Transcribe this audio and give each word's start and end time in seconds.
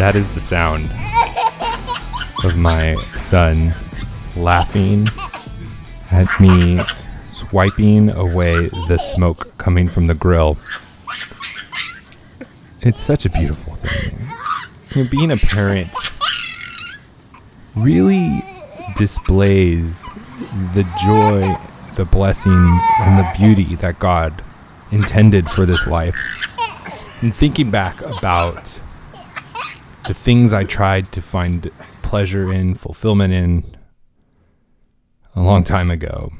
That 0.00 0.16
is 0.16 0.30
the 0.30 0.40
sound 0.40 0.86
of 2.42 2.56
my 2.56 2.94
son 3.18 3.74
laughing 4.34 5.06
at 6.10 6.26
me 6.40 6.80
swiping 7.26 8.08
away 8.08 8.70
the 8.88 8.96
smoke 8.96 9.52
coming 9.58 9.88
from 9.88 10.06
the 10.06 10.14
grill. 10.14 10.56
It's 12.80 13.02
such 13.02 13.26
a 13.26 13.28
beautiful 13.28 13.74
thing. 13.74 14.18
You 14.94 15.04
know, 15.04 15.10
being 15.10 15.30
a 15.30 15.36
parent 15.36 15.92
really 17.76 18.40
displays 18.96 20.06
the 20.72 20.84
joy, 21.04 21.54
the 21.96 22.06
blessings, 22.06 22.82
and 23.00 23.18
the 23.18 23.30
beauty 23.36 23.74
that 23.76 23.98
God 23.98 24.42
intended 24.90 25.50
for 25.50 25.66
this 25.66 25.86
life. 25.86 26.16
And 27.20 27.34
thinking 27.34 27.70
back 27.70 28.00
about 28.00 28.80
the 30.06 30.14
things 30.14 30.52
I 30.52 30.64
tried 30.64 31.12
to 31.12 31.22
find 31.22 31.70
pleasure 32.02 32.52
in, 32.52 32.74
fulfillment 32.74 33.32
in 33.32 33.76
a 35.34 35.42
long 35.42 35.64
time 35.64 35.90
ago, 35.90 36.32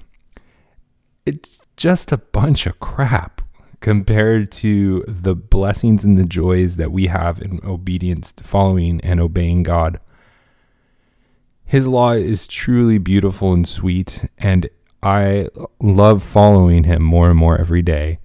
it's 1.27 1.61
just 1.77 2.13
a 2.13 2.19
bunch 2.19 2.67
of 2.67 2.81
crap 2.81 3.43
compared 3.81 4.51
to 4.53 5.05
the 5.07 5.35
blessings 5.35 6.05
and 6.05 6.19
the 6.19 6.27
joys 6.27 6.77
that 6.77 6.93
we 6.93 7.07
have 7.07 7.41
in 7.41 7.61
obedience, 7.65 8.33
to 8.33 8.45
following 8.45 9.01
and 9.03 9.21
obeying 9.21 9.63
God. 9.63 10.01
His 11.65 11.87
law 11.87 12.13
is 12.13 12.47
truly 12.47 12.99
beautiful 12.99 13.53
and 13.53 13.67
sweet, 13.67 14.27
and 14.39 14.69
I 15.03 15.49
love 15.81 16.23
following 16.23 16.85
him 16.85 17.03
more 17.03 17.31
and 17.31 17.39
more 17.39 17.59
every 17.59 17.81
day 17.81 18.19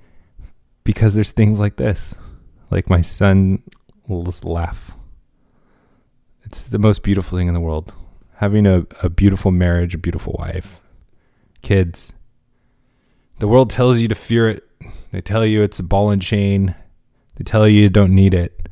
because 0.83 1.13
there's 1.13 1.31
things 1.31 1.59
like 1.59 1.75
this. 1.75 2.15
Like 2.71 2.89
my 2.89 3.01
son 3.01 3.61
will 4.07 4.23
just 4.23 4.43
laugh. 4.43 4.94
It's 6.65 6.71
the 6.71 6.79
most 6.79 7.03
beautiful 7.03 7.37
thing 7.37 7.47
in 7.47 7.53
the 7.53 7.59
world. 7.59 7.93
Having 8.37 8.65
a, 8.65 8.87
a 9.03 9.07
beautiful 9.07 9.51
marriage, 9.51 9.93
a 9.93 9.99
beautiful 9.99 10.35
wife, 10.39 10.81
kids. 11.61 12.11
The 13.37 13.47
world 13.47 13.69
tells 13.69 13.99
you 13.99 14.07
to 14.07 14.15
fear 14.15 14.49
it. 14.49 14.63
They 15.11 15.21
tell 15.21 15.45
you 15.45 15.61
it's 15.61 15.77
a 15.77 15.83
ball 15.83 16.09
and 16.09 16.19
chain. 16.19 16.73
They 17.35 17.43
tell 17.43 17.67
you 17.67 17.83
you 17.83 17.89
don't 17.91 18.15
need 18.15 18.33
it. 18.33 18.67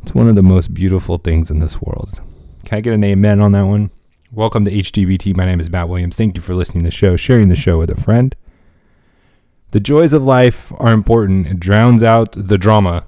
It's 0.00 0.14
one 0.14 0.28
of 0.28 0.34
the 0.34 0.42
most 0.42 0.72
beautiful 0.72 1.18
things 1.18 1.50
in 1.50 1.58
this 1.58 1.78
world. 1.78 2.22
Can 2.64 2.78
I 2.78 2.80
get 2.80 2.94
an 2.94 3.04
amen 3.04 3.42
on 3.42 3.52
that 3.52 3.64
one? 3.66 3.90
Welcome 4.32 4.64
to 4.64 4.70
HDBT. 4.70 5.36
My 5.36 5.44
name 5.44 5.60
is 5.60 5.68
Matt 5.68 5.90
Williams. 5.90 6.16
Thank 6.16 6.36
you 6.36 6.42
for 6.42 6.54
listening 6.54 6.84
to 6.84 6.86
the 6.86 6.90
show, 6.90 7.16
sharing 7.16 7.48
the 7.48 7.54
show 7.54 7.76
with 7.76 7.90
a 7.90 8.00
friend. 8.00 8.34
The 9.72 9.80
joys 9.80 10.14
of 10.14 10.22
life 10.22 10.72
are 10.78 10.94
important. 10.94 11.48
It 11.48 11.60
drowns 11.60 12.02
out 12.02 12.32
the 12.32 12.56
drama, 12.56 13.04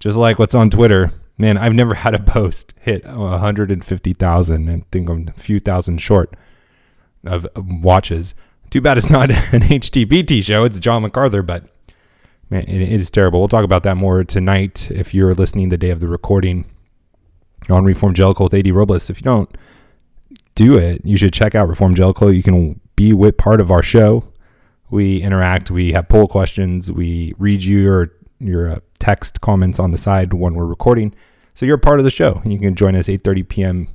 just 0.00 0.18
like 0.18 0.38
what's 0.38 0.54
on 0.54 0.68
Twitter. 0.68 1.12
Man, 1.40 1.56
I've 1.56 1.72
never 1.72 1.94
had 1.94 2.14
a 2.14 2.18
post 2.18 2.74
hit 2.78 3.02
150,000 3.06 4.68
and 4.68 4.90
think 4.90 5.08
I'm 5.08 5.28
a 5.34 5.40
few 5.40 5.58
thousand 5.58 5.96
short 5.96 6.36
of 7.24 7.46
watches. 7.56 8.34
Too 8.68 8.82
bad 8.82 8.98
it's 8.98 9.08
not 9.08 9.30
an 9.54 9.62
HDBT 9.62 10.42
show. 10.44 10.64
It's 10.64 10.78
John 10.78 11.00
MacArthur, 11.00 11.40
but 11.40 11.64
man, 12.50 12.64
it 12.64 12.82
is 12.82 13.10
terrible. 13.10 13.38
We'll 13.38 13.48
talk 13.48 13.64
about 13.64 13.84
that 13.84 13.96
more 13.96 14.22
tonight 14.22 14.90
if 14.90 15.14
you're 15.14 15.32
listening 15.32 15.70
the 15.70 15.78
day 15.78 15.88
of 15.88 16.00
the 16.00 16.08
recording 16.08 16.66
on 17.70 17.86
Reform 17.86 18.12
Jellicle 18.12 18.50
with 18.50 18.54
AD 18.54 18.68
Robles. 18.68 19.08
If 19.08 19.16
you 19.16 19.24
don't, 19.24 19.56
do 20.54 20.76
it. 20.76 21.00
You 21.06 21.16
should 21.16 21.32
check 21.32 21.54
out 21.54 21.68
Reform 21.68 21.94
Jellicle. 21.94 22.36
You 22.36 22.42
can 22.42 22.82
be 22.96 23.14
with 23.14 23.38
part 23.38 23.62
of 23.62 23.70
our 23.70 23.82
show. 23.82 24.30
We 24.90 25.22
interact. 25.22 25.70
We 25.70 25.92
have 25.92 26.06
poll 26.06 26.28
questions. 26.28 26.92
We 26.92 27.32
read 27.38 27.62
you 27.62 27.78
your 27.78 28.12
your 28.38 28.68
uh, 28.68 28.80
text 28.98 29.40
comments 29.40 29.78
on 29.78 29.90
the 29.90 29.98
side 29.98 30.34
when 30.34 30.52
we're 30.52 30.66
recording. 30.66 31.14
So 31.60 31.66
you're 31.66 31.76
a 31.76 31.78
part 31.78 32.00
of 32.00 32.04
the 32.04 32.10
show, 32.10 32.40
and 32.42 32.54
you 32.54 32.58
can 32.58 32.74
join 32.74 32.96
us 32.96 33.06
8:30 33.06 33.46
p.m. 33.46 33.88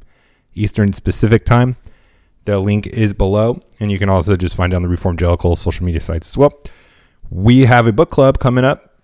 Eastern 0.53 0.93
Specific 0.93 1.45
Time. 1.45 1.77
The 2.43 2.59
link 2.59 2.85
is 2.85 3.15
below, 3.15 3.59
and 3.79 3.91
you 3.91 3.97
can 3.97 4.07
also 4.07 4.35
just 4.35 4.55
find 4.55 4.71
it 4.71 4.75
on 4.75 4.83
the 4.83 4.87
Reform 4.87 5.17
Jellicle 5.17 5.57
social 5.57 5.83
media 5.83 5.99
sites 5.99 6.27
as 6.27 6.37
well. 6.37 6.53
We 7.31 7.65
have 7.65 7.87
a 7.87 7.91
book 7.91 8.11
club 8.11 8.37
coming 8.37 8.65
up. 8.65 9.01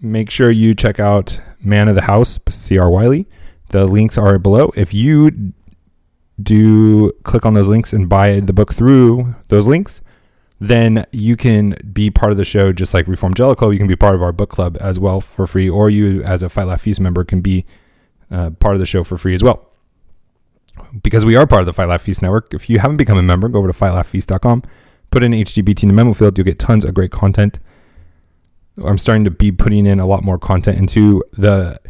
Make 0.00 0.30
sure 0.30 0.48
you 0.48 0.74
check 0.74 1.00
out 1.00 1.40
Man 1.60 1.88
of 1.88 1.96
the 1.96 2.02
House, 2.02 2.38
C.R. 2.48 2.88
Wiley. 2.88 3.26
The 3.70 3.84
links 3.84 4.16
are 4.16 4.38
below. 4.38 4.70
If 4.76 4.94
you 4.94 5.52
do 6.40 7.10
click 7.24 7.44
on 7.44 7.54
those 7.54 7.68
links 7.68 7.92
and 7.92 8.08
buy 8.08 8.38
the 8.38 8.52
book 8.52 8.74
through 8.74 9.34
those 9.48 9.66
links, 9.66 10.02
then 10.58 11.04
you 11.12 11.36
can 11.36 11.76
be 11.92 12.10
part 12.10 12.32
of 12.32 12.38
the 12.38 12.44
show 12.44 12.72
just 12.72 12.94
like 12.94 13.06
Reform 13.06 13.34
Jellicle. 13.34 13.72
You 13.72 13.78
can 13.78 13.88
be 13.88 13.96
part 13.96 14.14
of 14.14 14.22
our 14.22 14.32
book 14.32 14.50
club 14.50 14.76
as 14.80 14.98
well 14.98 15.20
for 15.20 15.46
free, 15.46 15.68
or 15.68 15.90
you, 15.90 16.22
as 16.22 16.42
a 16.42 16.48
Fight 16.48 16.64
Laugh 16.64 16.80
Feast 16.80 17.00
member, 17.00 17.24
can 17.24 17.40
be 17.40 17.66
uh, 18.30 18.50
part 18.50 18.74
of 18.74 18.80
the 18.80 18.86
show 18.86 19.04
for 19.04 19.16
free 19.18 19.34
as 19.34 19.44
well. 19.44 19.70
Because 21.02 21.24
we 21.24 21.36
are 21.36 21.46
part 21.46 21.60
of 21.60 21.66
the 21.66 21.72
Fight 21.72 21.88
Laugh 21.88 22.02
Feast 22.02 22.22
network. 22.22 22.54
If 22.54 22.70
you 22.70 22.78
haven't 22.78 22.96
become 22.96 23.18
a 23.18 23.22
member, 23.22 23.48
go 23.48 23.58
over 23.58 23.70
to 23.70 23.78
fightlaughfeast.com, 23.78 24.62
put 25.10 25.22
in 25.22 25.32
HDBT 25.32 25.84
in 25.84 25.88
the 25.90 25.94
memo 25.94 26.14
field. 26.14 26.38
You'll 26.38 26.46
get 26.46 26.58
tons 26.58 26.84
of 26.84 26.94
great 26.94 27.10
content. 27.10 27.58
I'm 28.82 28.98
starting 28.98 29.24
to 29.24 29.30
be 29.30 29.52
putting 29.52 29.86
in 29.86 30.00
a 30.00 30.06
lot 30.06 30.22
more 30.22 30.38
content 30.38 30.78
into 30.78 31.22
the 31.32 31.80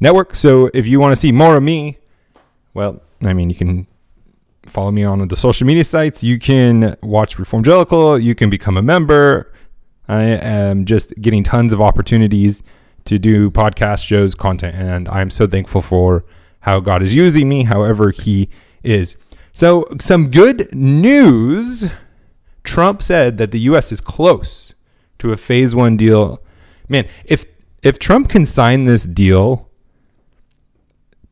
network. 0.00 0.34
So 0.34 0.70
if 0.74 0.86
you 0.86 1.00
want 1.00 1.12
to 1.12 1.20
see 1.20 1.32
more 1.32 1.56
of 1.56 1.62
me, 1.62 1.98
well, 2.74 3.02
I 3.22 3.32
mean, 3.32 3.48
you 3.50 3.56
can 3.56 3.86
follow 4.66 4.90
me 4.90 5.04
on 5.04 5.26
the 5.28 5.36
social 5.36 5.66
media 5.66 5.84
sites. 5.84 6.22
You 6.22 6.38
can 6.38 6.96
watch 7.02 7.38
Reform 7.38 7.62
Jellicle. 7.62 8.22
You 8.22 8.34
can 8.34 8.50
become 8.50 8.76
a 8.76 8.82
member. 8.82 9.52
I 10.08 10.22
am 10.22 10.84
just 10.84 11.14
getting 11.20 11.42
tons 11.42 11.72
of 11.72 11.80
opportunities 11.80 12.62
to 13.04 13.18
do 13.18 13.50
podcast 13.50 14.04
shows, 14.06 14.34
content, 14.34 14.74
and 14.76 15.08
I'm 15.08 15.30
so 15.30 15.46
thankful 15.46 15.82
for 15.82 16.24
how 16.60 16.80
God 16.80 17.02
is 17.02 17.14
using 17.14 17.48
me, 17.48 17.64
however 17.64 18.10
He 18.10 18.48
is. 18.82 19.16
So, 19.52 19.84
some 20.00 20.30
good 20.30 20.74
news. 20.74 21.92
Trump 22.64 23.02
said 23.02 23.36
that 23.36 23.50
the 23.50 23.60
U.S. 23.60 23.92
is 23.92 24.00
close 24.00 24.74
to 25.18 25.32
a 25.32 25.36
phase 25.36 25.74
one 25.74 25.96
deal. 25.96 26.42
Man, 26.88 27.06
if 27.24 27.44
if 27.82 27.98
Trump 27.98 28.30
can 28.30 28.46
sign 28.46 28.84
this 28.84 29.04
deal 29.04 29.68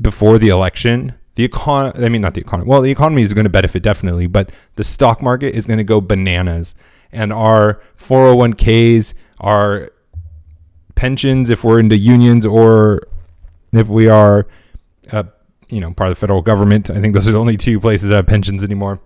before 0.00 0.38
the 0.38 0.48
election, 0.48 1.14
the 1.34 1.48
econ 1.48 1.98
I 2.02 2.08
mean 2.08 2.22
not 2.22 2.34
the 2.34 2.40
economy. 2.40 2.68
Well, 2.68 2.82
the 2.82 2.90
economy 2.90 3.22
is 3.22 3.32
going 3.32 3.44
to 3.44 3.50
benefit 3.50 3.82
definitely, 3.82 4.26
but 4.26 4.52
the 4.76 4.84
stock 4.84 5.22
market 5.22 5.54
is 5.54 5.66
going 5.66 5.78
to 5.78 5.84
go 5.84 6.00
bananas. 6.00 6.74
And 7.10 7.32
our 7.32 7.82
401ks, 7.98 9.12
our 9.38 9.90
pensions 10.94 11.50
if 11.50 11.62
we're 11.62 11.78
into 11.78 11.96
unions 11.96 12.46
or 12.46 13.02
if 13.72 13.88
we 13.88 14.08
are 14.08 14.46
uh, 15.10 15.24
you 15.72 15.80
know, 15.80 15.92
part 15.92 16.10
of 16.10 16.16
the 16.16 16.20
federal 16.20 16.42
government. 16.42 16.90
I 16.90 17.00
think 17.00 17.14
those 17.14 17.26
are 17.26 17.32
the 17.32 17.40
only 17.40 17.56
two 17.56 17.80
places 17.80 18.10
that 18.10 18.16
have 18.16 18.26
pensions 18.26 18.62
anymore. 18.62 19.00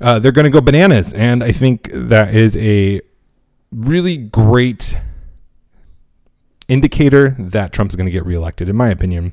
Uh, 0.00 0.20
they're 0.20 0.32
going 0.32 0.44
to 0.44 0.50
go 0.50 0.60
bananas, 0.60 1.12
and 1.12 1.42
I 1.42 1.50
think 1.50 1.90
that 1.92 2.32
is 2.32 2.56
a 2.56 3.00
really 3.72 4.16
great 4.16 4.96
indicator 6.68 7.30
that 7.38 7.72
Trump's 7.72 7.96
going 7.96 8.06
to 8.06 8.12
get 8.12 8.24
reelected, 8.24 8.68
in 8.68 8.76
my 8.76 8.90
opinion. 8.90 9.32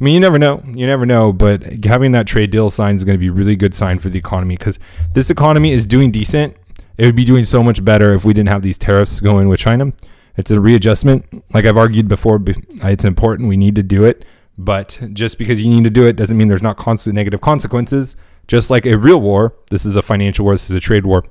I 0.00 0.04
mean, 0.04 0.14
you 0.14 0.20
never 0.20 0.38
know. 0.38 0.62
You 0.66 0.86
never 0.86 1.04
know. 1.04 1.32
But 1.32 1.84
having 1.84 2.12
that 2.12 2.26
trade 2.26 2.50
deal 2.50 2.70
signed 2.70 2.96
is 2.96 3.04
going 3.04 3.16
to 3.16 3.20
be 3.20 3.28
a 3.28 3.32
really 3.32 3.56
good 3.56 3.74
sign 3.74 3.98
for 3.98 4.08
the 4.08 4.18
economy 4.18 4.56
because 4.56 4.78
this 5.12 5.28
economy 5.28 5.72
is 5.72 5.84
doing 5.84 6.10
decent. 6.10 6.56
It 6.96 7.04
would 7.04 7.16
be 7.16 7.24
doing 7.24 7.44
so 7.44 7.62
much 7.62 7.84
better 7.84 8.14
if 8.14 8.24
we 8.24 8.32
didn't 8.32 8.48
have 8.48 8.62
these 8.62 8.78
tariffs 8.78 9.20
going 9.20 9.48
with 9.48 9.60
China. 9.60 9.92
It's 10.36 10.50
a 10.50 10.60
readjustment. 10.60 11.44
Like 11.52 11.66
I've 11.66 11.76
argued 11.76 12.08
before, 12.08 12.42
it's 12.46 13.04
important. 13.04 13.48
We 13.48 13.58
need 13.58 13.74
to 13.76 13.82
do 13.82 14.04
it. 14.04 14.24
But 14.56 15.00
just 15.12 15.38
because 15.38 15.62
you 15.62 15.70
need 15.70 15.84
to 15.84 15.90
do 15.90 16.06
it 16.06 16.16
doesn't 16.16 16.36
mean 16.36 16.48
there's 16.48 16.62
not 16.62 16.76
constant 16.76 17.14
negative 17.14 17.40
consequences. 17.40 18.16
Just 18.46 18.70
like 18.70 18.86
a 18.86 18.96
real 18.96 19.20
war, 19.20 19.54
this 19.70 19.84
is 19.84 19.96
a 19.96 20.02
financial 20.02 20.44
war, 20.44 20.54
this 20.54 20.68
is 20.68 20.76
a 20.76 20.80
trade 20.80 21.06
war, 21.06 21.24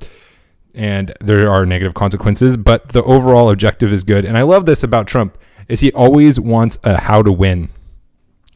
and 0.74 1.12
there 1.20 1.50
are 1.50 1.66
negative 1.66 1.94
consequences. 1.94 2.56
But 2.56 2.90
the 2.90 3.04
overall 3.04 3.50
objective 3.50 3.92
is 3.92 4.04
good. 4.04 4.26
And 4.26 4.38
I 4.38 4.44
love 4.44 4.66
this 4.66 4.84
about 4.84 5.08
Trump 5.08 5.38
is 5.68 5.82
he 5.82 5.92
always 5.92 6.40
wants 6.40 6.80
a 6.84 7.02
how 7.02 7.22
to 7.22 7.32
win 7.32 7.70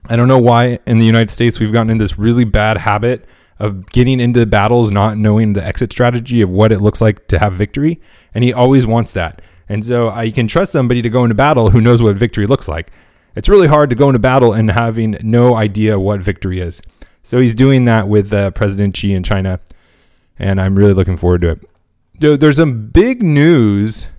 I 0.09 0.15
don't 0.15 0.27
know 0.27 0.39
why 0.39 0.79
in 0.85 0.99
the 0.99 1.05
United 1.05 1.29
States 1.29 1.59
we've 1.59 1.71
gotten 1.71 1.89
in 1.89 1.97
this 1.97 2.19
really 2.19 2.43
bad 2.43 2.77
habit 2.79 3.25
of 3.59 3.89
getting 3.91 4.19
into 4.19 4.45
battles 4.45 4.91
not 4.91 5.17
knowing 5.17 5.53
the 5.53 5.65
exit 5.65 5.91
strategy 5.91 6.41
of 6.41 6.49
what 6.49 6.71
it 6.71 6.79
looks 6.79 6.99
like 6.99 7.27
to 7.27 7.39
have 7.39 7.53
victory. 7.53 8.01
And 8.33 8.43
he 8.43 8.51
always 8.51 8.85
wants 8.85 9.13
that. 9.13 9.41
And 9.69 9.85
so 9.85 10.09
I 10.09 10.31
can 10.31 10.47
trust 10.47 10.73
somebody 10.73 11.01
to 11.01 11.09
go 11.09 11.23
into 11.23 11.35
battle 11.35 11.69
who 11.69 11.79
knows 11.79 12.03
what 12.03 12.17
victory 12.17 12.45
looks 12.45 12.67
like. 12.67 12.91
It's 13.35 13.47
really 13.47 13.67
hard 13.67 13.89
to 13.89 13.95
go 13.95 14.09
into 14.09 14.19
battle 14.19 14.51
and 14.53 14.71
having 14.71 15.15
no 15.23 15.55
idea 15.55 15.99
what 15.99 16.19
victory 16.19 16.59
is. 16.59 16.81
So 17.23 17.39
he's 17.39 17.55
doing 17.55 17.85
that 17.85 18.09
with 18.09 18.33
uh, 18.33 18.51
President 18.51 18.97
Xi 18.97 19.13
in 19.13 19.23
China. 19.23 19.61
And 20.37 20.59
I'm 20.59 20.75
really 20.75 20.93
looking 20.93 21.15
forward 21.15 21.41
to 21.41 21.49
it. 21.51 22.39
There's 22.39 22.57
some 22.57 22.87
big 22.87 23.23
news. 23.23 24.09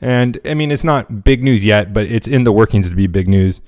And 0.00 0.38
I 0.44 0.54
mean, 0.54 0.70
it's 0.70 0.84
not 0.84 1.24
big 1.24 1.42
news 1.42 1.64
yet, 1.64 1.92
but 1.92 2.06
it's 2.06 2.28
in 2.28 2.44
the 2.44 2.52
workings 2.52 2.88
to 2.90 2.96
be 2.96 3.08
big 3.08 3.28
news 3.28 3.60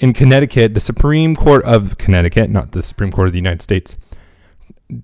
in 0.00 0.14
Connecticut, 0.14 0.72
the 0.72 0.80
Supreme 0.80 1.36
Court 1.36 1.62
of 1.64 1.98
Connecticut, 1.98 2.48
not 2.50 2.72
the 2.72 2.82
Supreme 2.82 3.12
Court 3.12 3.28
of 3.28 3.32
the 3.32 3.38
United 3.38 3.60
States, 3.60 3.98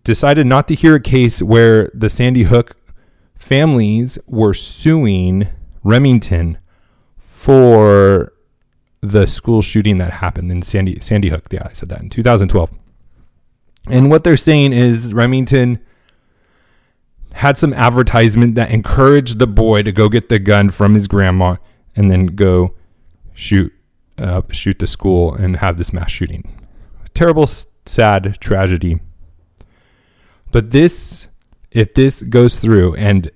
decided 0.02 0.46
not 0.46 0.66
to 0.69 0.75
hear 0.75 0.96
a 0.96 1.00
case 1.00 1.43
where 1.43 1.90
the 1.93 2.08
Sandy 2.08 2.44
Hook 2.44 2.75
families 3.34 4.19
were 4.26 4.54
suing 4.54 5.48
Remington 5.84 6.56
for 7.19 8.32
the 9.02 9.26
school 9.26 9.60
shooting 9.60 9.98
that 9.98 10.14
happened 10.14 10.50
in 10.50 10.62
Sandy 10.62 10.98
Sandy 11.00 11.28
Hook. 11.28 11.46
Yeah, 11.50 11.69
I 11.69 11.75
said 11.75 11.90
that 11.90 12.00
in 12.00 12.08
2012. 12.08 12.70
And 13.88 14.10
what 14.10 14.25
they're 14.25 14.37
saying 14.38 14.72
is 14.72 15.12
Remington 15.12 15.78
had 17.34 17.58
some 17.58 17.75
advertisement 17.75 18.54
that 18.54 18.70
encouraged 18.70 19.38
the 19.38 19.46
boy 19.46 19.82
to 19.82 19.93
go 19.93 20.08
get 20.08 20.31
the 20.31 20.38
gun 20.38 20.70
from 20.70 20.94
his 20.94 21.06
grandma 21.06 21.56
and 21.94 22.10
then 22.10 22.28
go 22.28 22.75
shoot 23.34 23.75
uh, 24.19 24.43
shoot 24.51 24.79
the 24.79 24.87
school 24.87 25.35
and 25.35 25.57
have 25.57 25.79
this 25.79 25.93
mass 25.93 26.11
shooting. 26.11 26.61
Terrible, 27.15 27.47
sad 27.47 28.39
tragedy. 28.41 29.01
But 30.53 30.71
this, 30.71 31.29
if 31.71 31.95
this 31.95 32.23
goes 32.23 32.59
through 32.59 32.95
and 32.97 33.31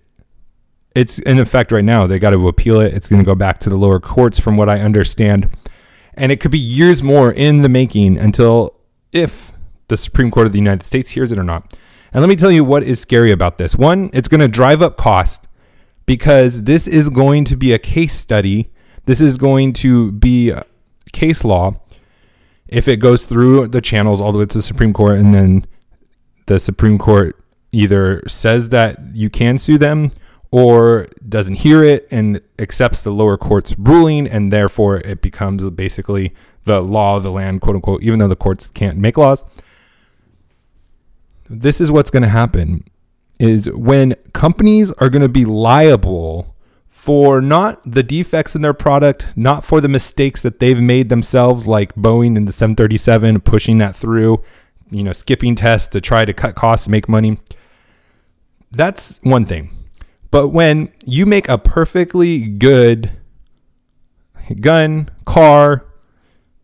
it's 0.94 1.18
in 1.18 1.38
effect 1.38 1.72
right 1.72 1.84
now, 1.84 2.06
they 2.06 2.18
got 2.18 2.30
to 2.30 2.48
appeal 2.48 2.80
it. 2.80 2.94
It's 2.94 3.08
going 3.08 3.22
to 3.22 3.26
go 3.26 3.34
back 3.34 3.58
to 3.58 3.70
the 3.70 3.76
lower 3.76 4.00
courts, 4.00 4.38
from 4.38 4.56
what 4.56 4.68
I 4.68 4.80
understand, 4.80 5.48
and 6.14 6.32
it 6.32 6.40
could 6.40 6.50
be 6.50 6.58
years 6.58 7.02
more 7.02 7.32
in 7.32 7.62
the 7.62 7.68
making 7.68 8.18
until 8.18 8.76
if 9.12 9.52
the 9.88 9.96
Supreme 9.96 10.30
Court 10.30 10.46
of 10.46 10.52
the 10.52 10.58
United 10.58 10.84
States 10.84 11.10
hears 11.10 11.32
it 11.32 11.38
or 11.38 11.44
not. 11.44 11.76
And 12.12 12.20
let 12.20 12.28
me 12.28 12.36
tell 12.36 12.50
you 12.50 12.64
what 12.64 12.82
is 12.82 13.00
scary 13.00 13.30
about 13.30 13.58
this. 13.58 13.76
One, 13.76 14.10
it's 14.12 14.28
going 14.28 14.40
to 14.40 14.48
drive 14.48 14.82
up 14.82 14.96
cost 14.96 15.46
because 16.06 16.64
this 16.64 16.88
is 16.88 17.08
going 17.08 17.44
to 17.44 17.56
be 17.56 17.72
a 17.72 17.78
case 17.78 18.14
study. 18.14 18.72
This 19.04 19.20
is 19.20 19.38
going 19.38 19.72
to 19.74 20.12
be 20.12 20.52
case 21.12 21.44
law 21.44 21.80
if 22.68 22.86
it 22.86 22.96
goes 22.96 23.26
through 23.26 23.68
the 23.68 23.80
channels 23.80 24.20
all 24.20 24.32
the 24.32 24.38
way 24.38 24.46
to 24.46 24.58
the 24.58 24.62
Supreme 24.62 24.92
Court 24.92 25.18
and 25.18 25.34
then 25.34 25.66
the 26.46 26.58
Supreme 26.58 26.98
Court 26.98 27.36
either 27.72 28.22
says 28.26 28.70
that 28.70 28.98
you 29.12 29.28
can 29.30 29.58
sue 29.58 29.78
them 29.78 30.10
or 30.50 31.06
doesn't 31.28 31.56
hear 31.56 31.84
it 31.84 32.08
and 32.10 32.40
accepts 32.58 33.02
the 33.02 33.10
lower 33.10 33.36
court's 33.36 33.76
ruling 33.78 34.26
and 34.26 34.52
therefore 34.52 34.98
it 34.98 35.20
becomes 35.20 35.68
basically 35.70 36.34
the 36.64 36.80
law 36.80 37.16
of 37.16 37.22
the 37.22 37.30
land 37.30 37.60
quote 37.60 37.76
unquote 37.76 38.02
even 38.02 38.18
though 38.18 38.28
the 38.28 38.36
courts 38.36 38.68
can't 38.68 38.98
make 38.98 39.16
laws. 39.16 39.44
This 41.48 41.80
is 41.80 41.90
what's 41.90 42.10
going 42.10 42.22
to 42.22 42.28
happen 42.28 42.84
is 43.38 43.70
when 43.70 44.14
companies 44.32 44.92
are 44.92 45.08
going 45.08 45.22
to 45.22 45.28
be 45.28 45.44
liable 45.44 46.54
for 47.00 47.40
not 47.40 47.82
the 47.82 48.02
defects 48.02 48.54
in 48.54 48.60
their 48.60 48.74
product, 48.74 49.32
not 49.34 49.64
for 49.64 49.80
the 49.80 49.88
mistakes 49.88 50.42
that 50.42 50.58
they've 50.58 50.82
made 50.82 51.08
themselves, 51.08 51.66
like 51.66 51.94
Boeing 51.94 52.36
in 52.36 52.44
the 52.44 52.52
737, 52.52 53.40
pushing 53.40 53.78
that 53.78 53.96
through, 53.96 54.44
you 54.90 55.02
know, 55.02 55.12
skipping 55.12 55.54
tests 55.54 55.88
to 55.88 56.00
try 56.02 56.26
to 56.26 56.34
cut 56.34 56.54
costs, 56.54 56.88
make 56.88 57.08
money. 57.08 57.40
That's 58.70 59.18
one 59.22 59.46
thing. 59.46 59.70
But 60.30 60.48
when 60.48 60.92
you 61.06 61.24
make 61.24 61.48
a 61.48 61.56
perfectly 61.56 62.46
good 62.46 63.12
gun, 64.60 65.08
car, 65.24 65.86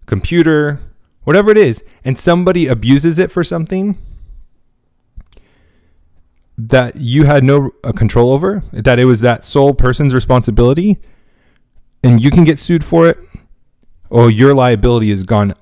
computer, 0.04 0.80
whatever 1.24 1.50
it 1.50 1.56
is, 1.56 1.82
and 2.04 2.18
somebody 2.18 2.66
abuses 2.66 3.18
it 3.18 3.32
for 3.32 3.42
something, 3.42 3.96
that 6.58 6.96
you 6.96 7.24
had 7.24 7.44
no 7.44 7.70
uh, 7.84 7.92
control 7.92 8.32
over, 8.32 8.62
that 8.72 8.98
it 8.98 9.04
was 9.04 9.20
that 9.20 9.44
sole 9.44 9.74
person's 9.74 10.14
responsibility, 10.14 10.98
and 12.02 12.22
you 12.22 12.30
can 12.30 12.44
get 12.44 12.58
sued 12.58 12.84
for 12.84 13.08
it, 13.08 13.18
oh, 14.10 14.28
your 14.28 14.54
liability 14.54 15.10
has 15.10 15.24
gone 15.24 15.54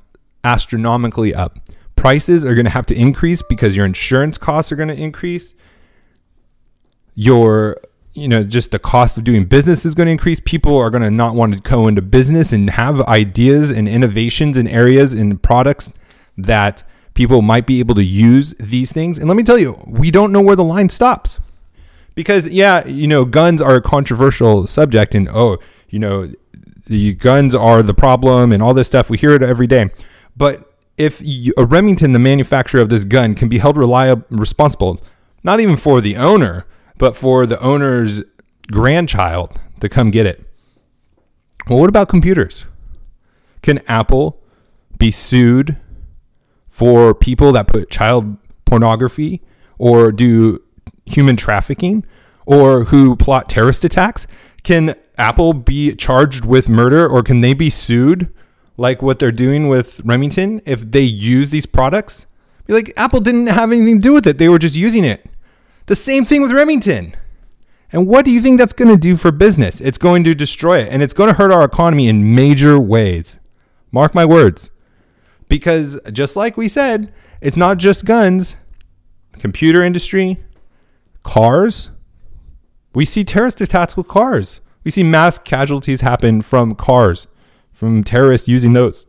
astronomically 0.45 1.35
up. 1.35 1.59
Prices 1.97 2.45
are 2.45 2.55
going 2.55 2.67
to 2.67 2.71
have 2.71 2.87
to 2.87 2.95
increase 2.95 3.43
because 3.43 3.75
your 3.75 3.87
insurance 3.87 4.39
costs 4.39 4.71
are 4.71 4.77
going 4.77 4.89
to 4.89 5.01
increase. 5.01 5.55
Your, 7.15 7.79
you 8.13 8.29
know, 8.29 8.45
just 8.45 8.71
the 8.71 8.79
cost 8.79 9.17
of 9.17 9.25
doing 9.25 9.45
business 9.45 9.87
is 9.87 9.95
going 9.95 10.07
to 10.07 10.13
increase. 10.13 10.41
People 10.41 10.77
are 10.77 10.91
going 10.91 11.03
to 11.03 11.11
not 11.11 11.35
want 11.35 11.55
to 11.55 11.61
go 11.61 11.89
into 11.89 12.03
business 12.03 12.53
and 12.53 12.71
have 12.71 13.01
ideas 13.03 13.71
and 13.71 13.89
innovations 13.89 14.57
in 14.57 14.69
areas 14.69 15.15
and 15.15 15.43
products 15.43 15.93
that 16.37 16.83
people 17.15 17.43
might 17.43 17.67
be 17.67 17.79
able 17.79 17.95
to 17.95 18.05
use 18.05 18.55
these 18.55 18.93
things. 18.93 19.19
And 19.19 19.29
let 19.29 19.37
me 19.37 19.43
tell 19.43 19.59
you, 19.59 19.83
we 19.87 20.11
don't 20.11 20.33
know 20.33 20.43
where 20.43 20.57
the 20.57 20.65
line 20.65 20.89
stops. 20.89 21.41
Because, 22.15 22.49
yeah, 22.49 22.87
you 22.87 23.09
know, 23.09 23.25
guns 23.25 23.61
are 23.61 23.77
a 23.77 23.83
controversial 23.83 24.67
subject, 24.69 25.15
and 25.15 25.29
oh, 25.29 25.59
you 25.89 25.99
know, 25.99 26.31
the 26.87 27.15
guns 27.15 27.55
are 27.55 27.83
the 27.83 27.95
problem 27.95 28.53
and 28.53 28.63
all 28.63 28.75
this 28.75 28.87
stuff. 28.87 29.11
We 29.11 29.19
hear 29.19 29.33
it 29.33 29.43
every 29.43 29.67
day. 29.67 29.91
But 30.37 30.71
if 30.97 31.21
you, 31.25 31.53
a 31.57 31.65
Remington, 31.65 32.13
the 32.13 32.19
manufacturer 32.19 32.81
of 32.81 32.89
this 32.89 33.05
gun, 33.05 33.35
can 33.35 33.49
be 33.49 33.59
held 33.59 33.77
reliable, 33.77 34.25
responsible, 34.31 35.01
not 35.43 35.59
even 35.61 35.77
for 35.77 36.01
the 36.01 36.17
owner, 36.17 36.67
but 36.99 37.17
for 37.17 37.47
the 37.47 37.61
owner's 37.61 38.23
grandchild 38.71 39.59
to 39.81 39.89
come 39.89 40.11
get 40.11 40.27
it. 40.27 40.45
Well, 41.69 41.81
what 41.81 41.89
about 41.89 42.09
computers? 42.09 42.67
Can 43.63 43.81
Apple 43.89 44.41
be 44.99 45.11
sued 45.11 45.79
for 46.75 47.15
people 47.15 47.53
that 47.53 47.69
put 47.69 47.89
child 47.89 48.37
pornography 48.65 49.41
or 49.79 50.11
do 50.11 50.61
human 51.07 51.37
trafficking 51.37 52.05
or 52.47 52.87
who 52.87 53.15
plot 53.15 53.49
terrorist 53.49 53.85
attacks? 53.85 54.27
Can 54.65 54.97
Apple 55.17 55.53
be 55.53 55.95
charged 55.95 56.45
with 56.45 56.69
murder 56.69 57.09
or 57.09 57.23
can 57.23 57.43
they 57.43 57.55
be 57.55 57.71
sued 57.71 58.29
like 58.77 59.03
what 59.03 59.21
they're 59.21 59.31
doing 59.31 59.69
with 59.69 60.01
Remington 60.05 60.61
if 60.67 60.81
they 60.81 61.03
use 61.03 61.51
these 61.51 61.65
products? 61.65 62.27
Be 62.67 62.73
like, 62.73 62.93
Apple 62.97 63.21
didn't 63.21 63.47
have 63.47 63.71
anything 63.71 63.99
to 63.99 64.09
do 64.09 64.13
with 64.13 64.27
it, 64.27 64.39
they 64.39 64.49
were 64.49 64.59
just 64.59 64.75
using 64.75 65.05
it. 65.05 65.25
The 65.87 65.95
same 65.95 66.25
thing 66.25 66.43
with 66.43 66.51
Remington. 66.51 67.15
And 67.93 68.09
what 68.09 68.25
do 68.25 68.33
you 68.33 68.41
think 68.41 68.59
that's 68.59 68.73
going 68.73 68.91
to 68.91 68.97
do 68.97 69.17
for 69.17 69.31
business? 69.31 69.81
It's 69.81 69.99
going 69.99 70.25
to 70.25 70.35
destroy 70.35 70.79
it 70.81 70.89
and 70.91 71.05
it's 71.05 71.15
going 71.15 71.29
to 71.29 71.35
hurt 71.35 71.53
our 71.53 71.63
economy 71.63 72.09
in 72.09 72.35
major 72.35 72.81
ways. 72.81 73.39
Mark 73.93 74.13
my 74.13 74.25
words. 74.25 74.73
Because 75.55 76.01
just 76.11 76.35
like 76.35 76.57
we 76.57 76.67
said, 76.67 77.13
it's 77.41 77.57
not 77.57 77.79
just 77.79 78.05
guns, 78.05 78.57
computer 79.35 79.85
industry, 79.85 80.43
cars. 81.23 81.91
We 82.93 83.05
see 83.05 83.23
terrorist 83.23 83.61
attacks 83.61 83.97
with 83.97 84.09
cars. 84.09 84.61
We 84.83 84.91
see 84.91 85.05
mass 85.05 85.39
casualties 85.39 86.01
happen 86.01 86.43
from 86.43 86.75
cars, 86.75 87.29
from 87.73 88.03
terrorists 88.03 88.49
using 88.49 88.73
those. 88.73 89.07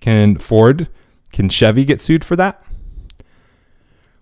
Can 0.00 0.36
Ford, 0.36 0.90
can 1.32 1.48
Chevy 1.48 1.86
get 1.86 2.02
sued 2.02 2.22
for 2.22 2.36
that? 2.36 2.62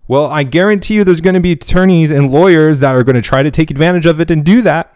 Well, 0.07 0.27
I 0.27 0.45
guarantee 0.45 0.95
you 0.95 1.03
there's 1.03 1.21
going 1.21 1.35
to 1.35 1.41
be 1.41 1.51
attorneys 1.51 2.13
and 2.13 2.31
lawyers 2.31 2.79
that 2.79 2.95
are 2.95 3.03
going 3.03 3.17
to 3.17 3.23
try 3.23 3.43
to 3.43 3.51
take 3.51 3.73
advantage 3.73 4.07
of 4.07 4.21
it 4.21 4.31
and 4.31 4.45
do 4.45 4.63
that. 4.63 4.95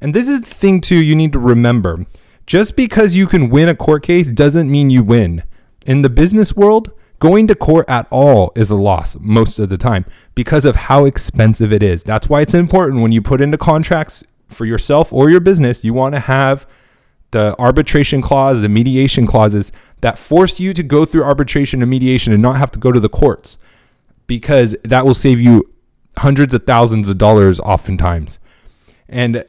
And 0.00 0.14
this 0.14 0.26
is 0.26 0.40
the 0.40 0.54
thing, 0.54 0.80
too, 0.80 0.96
you 0.96 1.14
need 1.14 1.34
to 1.34 1.38
remember. 1.38 2.06
Just 2.46 2.76
because 2.76 3.14
you 3.14 3.26
can 3.26 3.50
win 3.50 3.68
a 3.68 3.74
court 3.74 4.04
case 4.04 4.28
doesn't 4.28 4.70
mean 4.70 4.88
you 4.88 5.02
win. 5.02 5.42
In 5.86 6.02
the 6.02 6.10
business 6.10 6.56
world, 6.56 6.90
going 7.20 7.46
to 7.46 7.54
court 7.54 7.88
at 7.88 8.08
all 8.10 8.52
is 8.56 8.70
a 8.70 8.74
loss 8.74 9.16
most 9.20 9.58
of 9.60 9.68
the 9.68 9.78
time 9.78 10.04
because 10.34 10.64
of 10.64 10.74
how 10.76 11.04
expensive 11.04 11.72
it 11.72 11.82
is. 11.82 12.02
That's 12.02 12.28
why 12.28 12.40
it's 12.40 12.54
important 12.54 13.02
when 13.02 13.12
you 13.12 13.22
put 13.22 13.40
into 13.40 13.56
contracts 13.56 14.24
for 14.48 14.64
yourself 14.64 15.12
or 15.12 15.30
your 15.30 15.40
business, 15.40 15.84
you 15.84 15.94
want 15.94 16.14
to 16.16 16.20
have 16.20 16.66
the 17.30 17.54
arbitration 17.58 18.20
clause, 18.20 18.60
the 18.60 18.68
mediation 18.68 19.26
clauses 19.26 19.70
that 20.00 20.18
force 20.18 20.58
you 20.58 20.72
to 20.74 20.82
go 20.82 21.04
through 21.04 21.22
arbitration 21.22 21.82
and 21.82 21.90
mediation 21.90 22.32
and 22.32 22.42
not 22.42 22.56
have 22.56 22.70
to 22.72 22.78
go 22.78 22.90
to 22.90 23.00
the 23.00 23.08
courts 23.08 23.56
because 24.26 24.76
that 24.82 25.06
will 25.06 25.14
save 25.14 25.40
you 25.40 25.72
hundreds 26.18 26.52
of 26.52 26.64
thousands 26.64 27.08
of 27.08 27.18
dollars 27.18 27.60
oftentimes. 27.60 28.38
And 29.08 29.44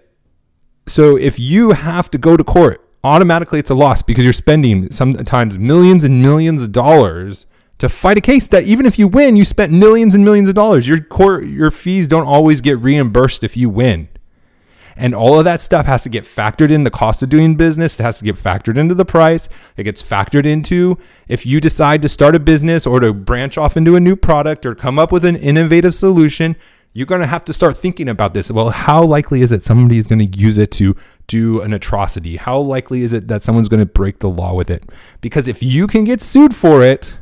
so 0.86 1.18
if 1.18 1.40
you 1.40 1.72
have 1.72 2.12
to 2.12 2.18
go 2.18 2.38
to 2.38 2.44
court 2.44 2.87
automatically 3.04 3.60
it's 3.60 3.70
a 3.70 3.76
loss 3.76 4.02
because 4.02 4.24
you're 4.24 4.34
spending 4.34 4.92
sometimes 4.92 5.58
millions 5.58 6.04
and 6.04 6.22
millions 6.22 6.64
of 6.64 6.72
dollars 6.72 7.46
to 7.78 7.90
fight 7.90 8.18
a 8.18 8.22
case 8.22 8.48
that 8.48 8.64
even 8.64 8.86
if 8.86 8.98
you 8.98 9.08
win, 9.08 9.36
you 9.36 9.46
spent 9.46 9.72
millions 9.72 10.16
and 10.16 10.26
millions 10.26 10.50
of 10.50 10.56
dollars. 10.56 10.88
Your 10.88 11.00
court, 11.00 11.46
your 11.46 11.70
fees 11.70 12.08
don't 12.08 12.26
always 12.26 12.62
get 12.62 12.80
reimbursed 12.80 13.44
if 13.44 13.56
you 13.56 13.70
win. 13.70 14.10
And 15.00 15.14
all 15.14 15.38
of 15.38 15.46
that 15.46 15.62
stuff 15.62 15.86
has 15.86 16.02
to 16.04 16.10
get 16.10 16.24
factored 16.24 16.72
in 16.72 16.84
the 16.84 16.90
cost 16.90 17.22
of 17.22 17.30
doing 17.30 17.56
business. 17.56 18.00
It 18.00 18.04
has 18.04 18.18
to 18.18 18.26
get 18.26 18.34
factored 18.34 18.80
into 18.80 18.96
the 18.96 19.06
price. 19.06 19.48
It 19.76 19.84
gets 19.84 20.02
factored 20.02 20.48
into 20.48 20.98
if 21.28 21.46
you 21.46 21.62
decide 21.62 22.02
to 22.02 22.10
start 22.10 22.34
a 22.34 22.40
business 22.40 22.88
or 22.88 23.00
to 23.02 23.14
branch 23.14 23.60
off 23.60 23.78
into 23.78 23.96
a 23.96 24.00
new 24.00 24.16
product 24.16 24.66
or 24.66 24.74
come 24.74 24.98
up 24.98 25.12
with 25.12 25.24
an 25.24 25.36
innovative 25.36 25.94
solution 25.94 26.56
you're 26.98 27.06
going 27.06 27.22
to 27.22 27.28
have 27.28 27.46
to 27.46 27.54
start 27.54 27.78
thinking 27.78 28.10
about 28.10 28.34
this. 28.34 28.50
Well, 28.50 28.72
how 28.72 29.04
likely 29.04 29.44
is 29.44 29.52
it 29.52 29.62
somebody 29.62 30.00
is 30.00 30.08
going 30.08 30.18
to 30.18 30.38
use 30.38 30.58
it 30.58 30.72
to 30.74 30.96
do 31.28 31.62
an 31.62 31.74
atrocity? 31.74 32.38
How 32.38 32.60
likely 32.60 33.04
is 33.04 33.14
it 33.14 33.28
that 33.28 33.44
someone's 33.44 33.70
going 33.70 33.80
to 33.80 33.86
break 33.86 34.20
the 34.20 34.30
law 34.30 34.54
with 34.54 34.70
it? 34.70 34.84
Because 35.22 35.48
if 35.48 35.62
you 35.62 35.88
can 35.88 36.04
get 36.04 36.22
sued 36.22 36.56
for 36.56 36.84
it, 36.84 37.18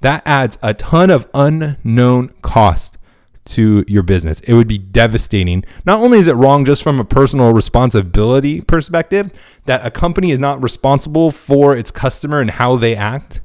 that 0.00 0.22
adds 0.26 0.58
a 0.62 0.74
ton 0.74 1.10
of 1.10 1.28
unknown 1.34 2.30
cost 2.42 2.98
to 3.44 3.84
your 3.88 4.02
business. 4.02 4.40
It 4.40 4.54
would 4.54 4.68
be 4.68 4.78
devastating. 4.78 5.64
Not 5.84 6.00
only 6.00 6.18
is 6.18 6.28
it 6.28 6.34
wrong 6.34 6.64
just 6.64 6.82
from 6.82 7.00
a 7.00 7.04
personal 7.04 7.52
responsibility 7.52 8.60
perspective, 8.60 9.32
that 9.64 9.84
a 9.84 9.90
company 9.90 10.30
is 10.30 10.38
not 10.38 10.62
responsible 10.62 11.30
for 11.30 11.76
its 11.76 11.90
customer 11.90 12.40
and 12.40 12.52
how 12.52 12.76
they 12.76 12.94
act, 12.94 13.40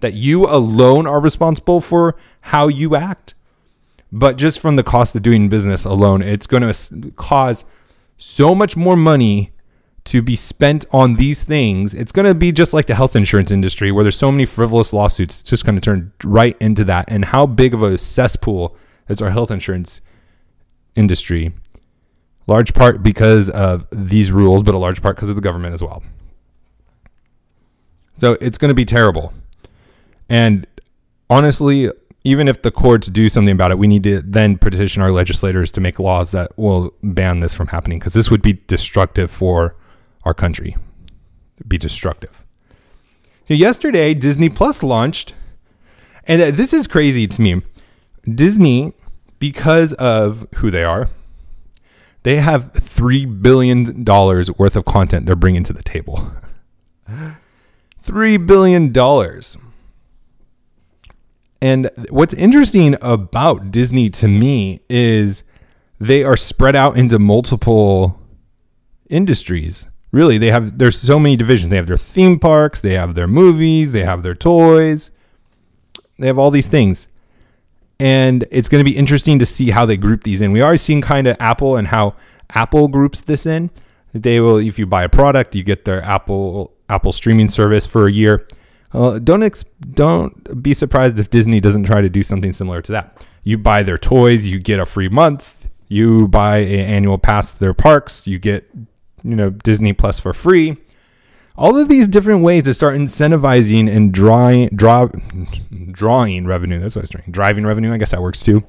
that 0.00 0.14
you 0.14 0.46
alone 0.46 1.06
are 1.06 1.20
responsible 1.20 1.80
for 1.80 2.16
how 2.40 2.68
you 2.68 2.96
act 2.96 3.34
but 4.10 4.36
just 4.36 4.58
from 4.58 4.76
the 4.76 4.82
cost 4.82 5.14
of 5.14 5.22
doing 5.22 5.48
business 5.48 5.84
alone, 5.84 6.22
it's 6.22 6.46
going 6.46 6.62
to 6.62 7.10
cause 7.12 7.64
so 8.18 8.54
much 8.54 8.76
more 8.76 8.96
money 8.96 9.52
to 10.04 10.22
be 10.22 10.34
spent 10.36 10.84
on 10.90 11.14
these 11.14 11.44
things, 11.44 11.94
it's 11.94 12.12
going 12.12 12.26
to 12.26 12.34
be 12.34 12.50
just 12.50 12.72
like 12.72 12.86
the 12.86 12.94
health 12.94 13.14
insurance 13.14 13.50
industry 13.50 13.92
where 13.92 14.02
there's 14.02 14.16
so 14.16 14.32
many 14.32 14.46
frivolous 14.46 14.92
lawsuits. 14.92 15.40
It's 15.40 15.50
just 15.50 15.64
going 15.64 15.74
to 15.74 15.80
turn 15.80 16.12
right 16.24 16.56
into 16.60 16.84
that. 16.84 17.10
And 17.10 17.26
how 17.26 17.46
big 17.46 17.74
of 17.74 17.82
a 17.82 17.96
cesspool 17.98 18.76
is 19.08 19.22
our 19.22 19.30
health 19.30 19.50
insurance 19.50 20.00
industry? 20.96 21.52
Large 22.46 22.74
part 22.74 23.02
because 23.02 23.50
of 23.50 23.86
these 23.90 24.32
rules, 24.32 24.62
but 24.62 24.74
a 24.74 24.78
large 24.78 25.02
part 25.02 25.16
because 25.16 25.28
of 25.28 25.36
the 25.36 25.42
government 25.42 25.74
as 25.74 25.82
well. 25.82 26.02
So 28.16 28.38
it's 28.40 28.58
going 28.58 28.70
to 28.70 28.74
be 28.74 28.86
terrible. 28.86 29.32
And 30.28 30.66
honestly, 31.28 31.90
even 32.24 32.48
if 32.48 32.62
the 32.62 32.70
courts 32.70 33.08
do 33.08 33.28
something 33.28 33.54
about 33.54 33.70
it, 33.70 33.78
we 33.78 33.86
need 33.86 34.02
to 34.02 34.20
then 34.20 34.58
petition 34.58 35.02
our 35.02 35.12
legislators 35.12 35.70
to 35.72 35.80
make 35.80 35.98
laws 35.98 36.32
that 36.32 36.56
will 36.58 36.94
ban 37.02 37.40
this 37.40 37.54
from 37.54 37.68
happening 37.68 37.98
because 37.98 38.12
this 38.12 38.30
would 38.30 38.42
be 38.42 38.54
destructive 38.66 39.30
for 39.30 39.76
our 40.24 40.34
country 40.34 40.76
be 41.66 41.78
destructive. 41.78 42.44
So 43.46 43.54
yesterday, 43.54 44.14
Disney 44.14 44.48
Plus 44.48 44.82
launched, 44.82 45.34
and 46.26 46.40
uh, 46.40 46.50
this 46.50 46.72
is 46.72 46.86
crazy 46.86 47.26
to 47.26 47.42
me. 47.42 47.62
Disney, 48.24 48.92
because 49.38 49.94
of 49.94 50.46
who 50.56 50.70
they 50.70 50.84
are, 50.84 51.08
they 52.24 52.36
have 52.36 52.72
three 52.72 53.24
billion 53.24 54.04
dollars 54.04 54.50
worth 54.58 54.76
of 54.76 54.84
content 54.84 55.24
they're 55.24 55.36
bringing 55.36 55.64
to 55.64 55.72
the 55.72 55.82
table. 55.82 56.32
Three 58.00 58.36
billion 58.38 58.92
dollars. 58.92 59.56
And 61.60 61.90
what's 62.10 62.34
interesting 62.34 62.96
about 63.02 63.70
Disney 63.70 64.08
to 64.10 64.28
me 64.28 64.80
is 64.88 65.42
they 65.98 66.22
are 66.22 66.36
spread 66.36 66.76
out 66.76 66.96
into 66.96 67.18
multiple 67.18 68.20
industries. 69.08 69.86
Really 70.12 70.38
they 70.38 70.50
have 70.50 70.78
there's 70.78 70.98
so 70.98 71.18
many 71.18 71.36
divisions. 71.36 71.70
They 71.70 71.76
have 71.76 71.86
their 71.86 71.96
theme 71.96 72.38
parks 72.38 72.80
they 72.80 72.94
have 72.94 73.14
their 73.14 73.26
movies 73.26 73.92
they 73.92 74.04
have 74.04 74.22
their 74.22 74.34
toys 74.34 75.10
they 76.18 76.26
have 76.26 76.38
all 76.38 76.50
these 76.50 76.68
things. 76.68 77.08
And 78.00 78.46
it's 78.50 78.68
going 78.68 78.84
to 78.84 78.88
be 78.90 78.96
interesting 78.96 79.38
to 79.40 79.46
see 79.46 79.70
how 79.70 79.84
they 79.84 79.96
group 79.96 80.22
these 80.22 80.40
in. 80.40 80.52
We 80.52 80.62
already 80.62 80.78
seen 80.78 81.02
kind 81.02 81.26
of 81.26 81.36
apple 81.40 81.76
and 81.76 81.88
how 81.88 82.14
apple 82.50 82.88
groups 82.88 83.20
this 83.20 83.44
in. 83.44 83.70
They 84.12 84.40
will 84.40 84.58
if 84.58 84.78
you 84.78 84.86
buy 84.86 85.04
a 85.04 85.08
product 85.08 85.54
you 85.54 85.64
get 85.64 85.84
their 85.84 86.02
apple 86.02 86.72
apple 86.88 87.12
streaming 87.12 87.48
service 87.48 87.86
for 87.86 88.06
a 88.06 88.12
year 88.12 88.46
uh, 88.92 89.18
don't 89.18 89.42
ex- 89.42 89.64
don't 89.92 90.62
be 90.62 90.72
surprised 90.72 91.18
if 91.18 91.30
disney 91.30 91.60
doesn't 91.60 91.84
try 91.84 92.00
to 92.00 92.08
do 92.08 92.22
something 92.22 92.52
similar 92.52 92.80
to 92.80 92.92
that 92.92 93.26
you 93.42 93.58
buy 93.58 93.82
their 93.82 93.98
toys 93.98 94.48
you 94.48 94.58
get 94.58 94.78
a 94.80 94.86
free 94.86 95.08
month 95.08 95.68
you 95.88 96.28
buy 96.28 96.58
an 96.58 96.80
annual 96.80 97.18
pass 97.18 97.52
to 97.52 97.60
their 97.60 97.74
parks 97.74 98.26
you 98.26 98.38
get 98.38 98.70
you 99.22 99.36
know 99.36 99.50
Disney 99.50 99.92
Plus 99.92 100.18
for 100.18 100.32
free. 100.32 100.76
All 101.56 101.76
of 101.76 101.88
these 101.88 102.06
different 102.06 102.44
ways 102.44 102.62
to 102.64 102.74
start 102.74 102.96
incentivizing 102.96 103.90
and 103.94 104.12
drawing 104.12 104.68
draw 104.68 105.08
drawing 105.90 106.46
revenue. 106.46 106.78
That's 106.78 106.94
what 106.94 107.00
I 107.00 107.04
was 107.04 107.10
trying. 107.10 107.30
Driving 107.30 107.66
revenue. 107.66 107.92
I 107.92 107.98
guess 107.98 108.12
that 108.12 108.22
works 108.22 108.42
too. 108.42 108.64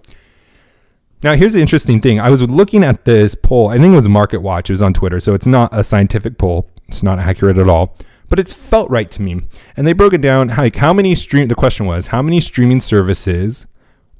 Now 1.22 1.36
here's 1.36 1.54
the 1.54 1.62
interesting 1.62 2.02
thing. 2.02 2.20
I 2.20 2.30
was 2.30 2.42
looking 2.50 2.84
at 2.84 3.06
this 3.06 3.36
poll. 3.36 3.68
I 3.68 3.78
think 3.78 3.92
it 3.92 3.96
was 3.96 4.08
Market 4.08 4.42
Watch. 4.42 4.70
It 4.70 4.74
was 4.74 4.82
on 4.82 4.94
Twitter, 4.94 5.20
so 5.20 5.34
it's 5.34 5.46
not 5.48 5.70
a 5.74 5.84
scientific 5.84 6.38
poll. 6.38 6.70
It's 6.88 7.04
not 7.04 7.20
accurate 7.20 7.58
at 7.58 7.70
all. 7.70 7.96
But 8.30 8.40
it's 8.40 8.54
felt 8.54 8.90
right 8.90 9.10
to 9.12 9.22
me. 9.22 9.42
And 9.76 9.86
they 9.86 9.94
broke 9.94 10.14
it 10.14 10.22
down. 10.22 10.48
Like 10.50 10.78
how 10.78 10.94
many 10.94 11.16
stream? 11.16 11.48
The 11.48 11.56
question 11.56 11.86
was, 11.86 12.08
how 12.08 12.22
many 12.22 12.40
streaming 12.40 12.80
services 12.80 13.68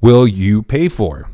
will 0.02 0.28
you 0.28 0.64
pay 0.64 0.90
for? 0.90 1.30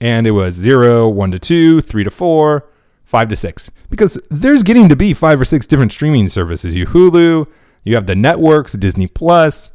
And 0.00 0.26
it 0.26 0.32
was 0.32 0.54
zero, 0.54 1.08
one 1.08 1.30
to 1.30 1.38
two, 1.38 1.80
three 1.80 2.04
to 2.04 2.10
four, 2.10 2.68
five 3.06 3.28
to 3.28 3.36
six 3.36 3.70
because 3.88 4.20
there's 4.30 4.62
getting 4.62 4.88
to 4.88 4.96
be 4.96 5.14
five 5.14 5.40
or 5.40 5.44
six 5.44 5.66
different 5.66 5.92
streaming 5.92 6.28
services. 6.28 6.74
You 6.74 6.86
Hulu, 6.86 7.46
you 7.84 7.94
have 7.94 8.06
the 8.06 8.16
networks, 8.16 8.72
Disney 8.72 9.06
Plus, 9.06 9.72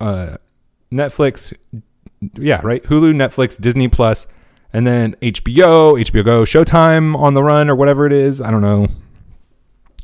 uh, 0.00 0.36
Netflix, 0.92 1.54
yeah, 2.34 2.60
right, 2.62 2.82
Hulu, 2.82 3.14
Netflix, 3.14 3.58
Disney 3.58 3.88
Plus, 3.88 4.26
and 4.72 4.86
then 4.86 5.14
HBO, 5.22 6.00
HBO 6.00 6.24
Go, 6.24 6.42
Showtime 6.42 7.16
on 7.16 7.34
the 7.34 7.42
run 7.42 7.70
or 7.70 7.76
whatever 7.76 8.06
it 8.06 8.12
is. 8.12 8.42
I 8.42 8.50
don't 8.50 8.62
know. 8.62 8.88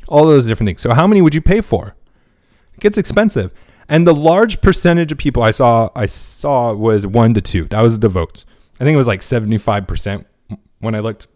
All 0.09 0.27
those 0.27 0.47
different 0.47 0.69
things. 0.69 0.81
So 0.81 0.95
how 0.95 1.07
many 1.07 1.23
would 1.23 1.35
you 1.35 1.43
pay 1.43 1.61
for? 1.61 1.95
It 2.75 2.81
gets 2.81 2.99
expensive. 2.99 3.53
And 3.89 4.07
the 4.07 4.15
large 4.15 4.61
percentage 4.61 5.13
of 5.13 5.19
people 5.19 5.43
I 5.43 5.51
saw 5.51 5.91
I 5.95 6.07
saw 6.07 6.75
was 6.75 7.07
one 7.07 7.35
to 7.35 7.41
two. 7.41 7.65
That 7.67 7.81
was 7.81 8.01
the 8.01 8.09
votes. 8.09 8.45
I 8.81 8.85
think 8.85 8.95
it 8.95 8.99
was 8.99 9.09
like 9.09 9.21
75% 9.21 10.25
when 10.79 10.95
I 10.95 11.01
looked 11.01 11.27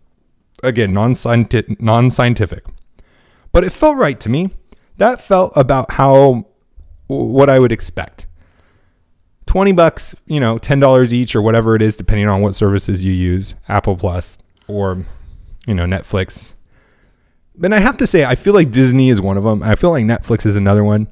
again, 0.62 0.92
non-scientific, 0.92 1.80
non-scientific. 1.80 2.64
But 3.50 3.64
it 3.64 3.70
felt 3.70 3.96
right 3.96 4.18
to 4.20 4.28
me. 4.28 4.50
That 4.98 5.20
felt 5.20 5.52
about 5.56 5.92
how 5.92 6.46
what 7.08 7.50
I 7.50 7.58
would 7.58 7.72
expect. 7.72 8.26
20 9.46 9.72
bucks, 9.72 10.14
you 10.26 10.40
know, 10.40 10.56
$10 10.56 11.12
each 11.12 11.34
or 11.34 11.42
whatever 11.42 11.74
it 11.74 11.82
is 11.82 11.96
depending 11.96 12.28
on 12.28 12.40
what 12.40 12.54
services 12.54 13.04
you 13.04 13.12
use, 13.12 13.54
Apple 13.68 13.96
Plus 13.96 14.38
or 14.68 15.04
you 15.66 15.74
know, 15.74 15.84
Netflix. 15.84 16.51
And 17.62 17.74
I 17.74 17.80
have 17.80 17.96
to 17.98 18.06
say 18.06 18.24
I 18.24 18.34
feel 18.34 18.54
like 18.54 18.70
Disney 18.70 19.08
is 19.08 19.20
one 19.20 19.36
of 19.36 19.44
them. 19.44 19.62
I 19.62 19.74
feel 19.74 19.90
like 19.90 20.04
Netflix 20.04 20.46
is 20.46 20.56
another 20.56 20.84
one. 20.84 21.08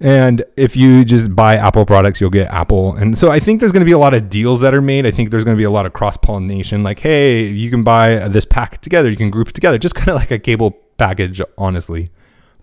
And 0.00 0.44
if 0.56 0.76
you 0.76 1.04
just 1.04 1.34
buy 1.34 1.56
Apple 1.56 1.84
products, 1.84 2.20
you'll 2.20 2.30
get 2.30 2.48
Apple. 2.52 2.94
And 2.94 3.18
so 3.18 3.32
I 3.32 3.40
think 3.40 3.58
there's 3.58 3.72
going 3.72 3.80
to 3.80 3.86
be 3.86 3.92
a 3.92 3.98
lot 3.98 4.14
of 4.14 4.28
deals 4.28 4.60
that 4.60 4.72
are 4.72 4.80
made. 4.80 5.06
I 5.06 5.10
think 5.10 5.30
there's 5.30 5.42
going 5.42 5.56
to 5.56 5.60
be 5.60 5.64
a 5.64 5.70
lot 5.70 5.86
of 5.86 5.92
cross 5.92 6.16
pollination. 6.16 6.84
Like, 6.84 7.00
hey, 7.00 7.44
you 7.44 7.68
can 7.68 7.82
buy 7.82 8.28
this 8.28 8.44
pack 8.44 8.80
together, 8.80 9.10
you 9.10 9.16
can 9.16 9.30
group 9.30 9.48
it 9.48 9.54
together, 9.54 9.76
just 9.76 9.94
kind 9.96 10.10
of 10.10 10.14
like 10.16 10.30
a 10.30 10.38
cable 10.38 10.70
package, 10.98 11.40
honestly, 11.56 12.10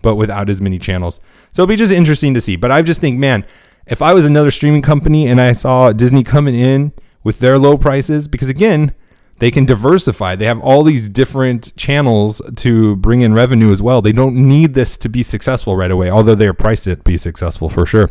but 0.00 0.16
without 0.16 0.48
as 0.48 0.62
many 0.62 0.78
channels. 0.78 1.20
So 1.52 1.62
it'll 1.62 1.70
be 1.70 1.76
just 1.76 1.92
interesting 1.92 2.32
to 2.34 2.40
see. 2.40 2.56
But 2.56 2.72
I 2.72 2.80
just 2.80 3.02
think, 3.02 3.18
man, 3.18 3.44
if 3.86 4.00
I 4.00 4.14
was 4.14 4.24
another 4.24 4.50
streaming 4.50 4.82
company 4.82 5.26
and 5.26 5.38
I 5.38 5.52
saw 5.52 5.92
Disney 5.92 6.24
coming 6.24 6.54
in 6.54 6.92
with 7.22 7.40
their 7.40 7.58
low 7.58 7.76
prices, 7.76 8.28
because 8.28 8.48
again, 8.48 8.94
they 9.38 9.50
can 9.50 9.64
diversify. 9.64 10.36
They 10.36 10.46
have 10.46 10.60
all 10.60 10.82
these 10.82 11.08
different 11.08 11.76
channels 11.76 12.40
to 12.56 12.96
bring 12.96 13.20
in 13.20 13.34
revenue 13.34 13.70
as 13.70 13.82
well. 13.82 14.00
They 14.00 14.12
don't 14.12 14.34
need 14.34 14.74
this 14.74 14.96
to 14.98 15.08
be 15.08 15.22
successful 15.22 15.76
right 15.76 15.90
away, 15.90 16.10
although 16.10 16.34
they're 16.34 16.54
priced 16.54 16.84
to 16.84 16.96
be 16.96 17.16
successful 17.16 17.68
for 17.68 17.84
sure. 17.84 18.10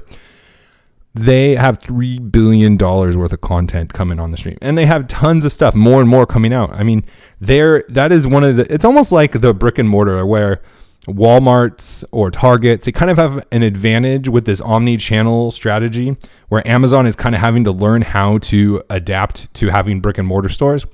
They 1.13 1.55
have 1.55 1.79
$3 1.79 2.31
billion 2.31 2.77
worth 2.77 3.31
of 3.31 3.41
content 3.41 3.93
coming 3.93 4.19
on 4.19 4.31
the 4.31 4.37
stream 4.37 4.57
and 4.61 4.77
they 4.77 4.85
have 4.85 5.07
tons 5.07 5.45
of 5.45 5.51
stuff, 5.51 5.73
more 5.73 6.01
and 6.01 6.09
more 6.09 6.25
coming 6.25 6.51
out. 6.51 6.73
I 6.73 6.83
mean, 6.83 7.05
there, 7.39 7.85
that 7.87 8.11
is 8.11 8.27
one 8.27 8.43
of 8.43 8.57
the, 8.57 8.71
it's 8.71 8.83
almost 8.83 9.13
like 9.13 9.31
the 9.39 9.53
brick 9.53 9.77
and 9.77 9.87
mortar 9.87 10.25
where 10.25 10.61
Walmart's 11.07 12.03
or 12.11 12.31
Target's, 12.31 12.85
they 12.85 12.91
kind 12.91 13.09
of 13.09 13.17
have 13.17 13.45
an 13.51 13.63
advantage 13.63 14.27
with 14.27 14.45
this 14.45 14.59
omni 14.61 14.97
channel 14.97 15.51
strategy 15.51 16.17
where 16.49 16.67
Amazon 16.67 17.07
is 17.07 17.15
kind 17.15 17.33
of 17.33 17.41
having 17.41 17.63
to 17.63 17.71
learn 17.71 18.01
how 18.01 18.39
to 18.39 18.83
adapt 18.89 19.53
to 19.55 19.69
having 19.69 20.01
brick 20.01 20.17
and 20.17 20.27
mortar 20.27 20.49
stores. 20.49 20.85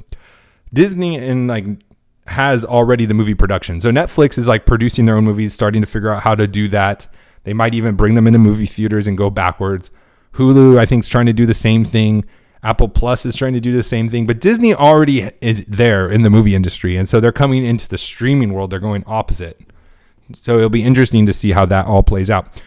Disney 0.73 1.17
and 1.17 1.47
like 1.47 1.65
has 2.27 2.63
already 2.63 3.05
the 3.05 3.13
movie 3.13 3.33
production. 3.33 3.81
So 3.81 3.91
Netflix 3.91 4.37
is 4.37 4.47
like 4.47 4.65
producing 4.65 5.05
their 5.05 5.17
own 5.17 5.25
movies, 5.25 5.53
starting 5.53 5.81
to 5.81 5.87
figure 5.87 6.11
out 6.11 6.23
how 6.23 6.35
to 6.35 6.47
do 6.47 6.67
that. 6.69 7.07
They 7.43 7.53
might 7.53 7.73
even 7.73 7.95
bring 7.95 8.15
them 8.15 8.27
into 8.27 8.39
movie 8.39 8.65
theaters 8.65 9.07
and 9.07 9.17
go 9.17 9.29
backwards. 9.29 9.91
Hulu, 10.33 10.77
I 10.77 10.85
think, 10.85 11.03
is 11.03 11.09
trying 11.09 11.25
to 11.25 11.33
do 11.33 11.45
the 11.45 11.53
same 11.53 11.83
thing. 11.83 12.23
Apple 12.63 12.87
Plus 12.87 13.25
is 13.25 13.35
trying 13.35 13.53
to 13.53 13.59
do 13.59 13.73
the 13.73 13.81
same 13.81 14.07
thing, 14.07 14.27
but 14.27 14.39
Disney 14.39 14.73
already 14.73 15.31
is 15.41 15.65
there 15.65 16.09
in 16.11 16.21
the 16.21 16.29
movie 16.29 16.53
industry. 16.53 16.95
And 16.95 17.09
so 17.09 17.19
they're 17.19 17.31
coming 17.31 17.65
into 17.65 17.89
the 17.89 17.97
streaming 17.97 18.53
world. 18.53 18.69
They're 18.69 18.79
going 18.79 19.03
opposite. 19.07 19.59
So 20.33 20.57
it'll 20.57 20.69
be 20.69 20.83
interesting 20.83 21.25
to 21.25 21.33
see 21.33 21.51
how 21.51 21.65
that 21.65 21.87
all 21.87 22.03
plays 22.03 22.29
out. 22.29 22.61